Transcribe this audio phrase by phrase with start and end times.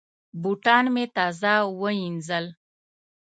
[0.41, 2.45] بوټان مې تازه وینځل.